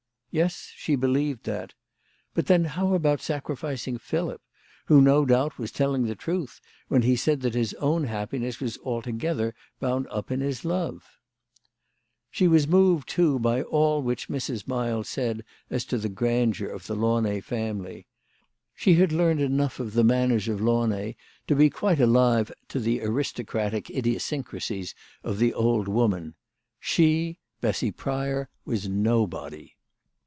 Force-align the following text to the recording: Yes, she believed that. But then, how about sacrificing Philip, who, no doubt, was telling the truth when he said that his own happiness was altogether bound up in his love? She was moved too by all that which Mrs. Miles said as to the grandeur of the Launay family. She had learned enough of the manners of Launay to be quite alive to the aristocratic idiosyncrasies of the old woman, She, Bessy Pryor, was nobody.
Yes, 0.33 0.71
she 0.77 0.95
believed 0.95 1.43
that. 1.43 1.73
But 2.33 2.45
then, 2.45 2.63
how 2.63 2.93
about 2.93 3.19
sacrificing 3.19 3.97
Philip, 3.97 4.41
who, 4.85 5.01
no 5.01 5.25
doubt, 5.25 5.57
was 5.59 5.73
telling 5.73 6.05
the 6.05 6.15
truth 6.15 6.61
when 6.87 7.01
he 7.01 7.17
said 7.17 7.41
that 7.41 7.53
his 7.53 7.73
own 7.81 8.05
happiness 8.05 8.61
was 8.61 8.77
altogether 8.77 9.53
bound 9.81 10.07
up 10.09 10.31
in 10.31 10.39
his 10.39 10.63
love? 10.63 11.19
She 12.29 12.47
was 12.47 12.65
moved 12.65 13.09
too 13.09 13.39
by 13.39 13.61
all 13.63 13.99
that 13.99 14.05
which 14.05 14.29
Mrs. 14.29 14.69
Miles 14.69 15.09
said 15.09 15.43
as 15.69 15.83
to 15.83 15.97
the 15.97 16.07
grandeur 16.07 16.69
of 16.69 16.87
the 16.87 16.95
Launay 16.95 17.41
family. 17.41 18.07
She 18.73 18.93
had 18.93 19.11
learned 19.11 19.41
enough 19.41 19.81
of 19.81 19.91
the 19.91 20.03
manners 20.05 20.47
of 20.47 20.61
Launay 20.61 21.17
to 21.47 21.57
be 21.57 21.69
quite 21.69 21.99
alive 21.99 22.53
to 22.69 22.79
the 22.79 23.01
aristocratic 23.01 23.89
idiosyncrasies 23.89 24.95
of 25.25 25.39
the 25.39 25.53
old 25.53 25.89
woman, 25.89 26.35
She, 26.79 27.39
Bessy 27.59 27.91
Pryor, 27.91 28.47
was 28.63 28.87
nobody. 28.87 29.75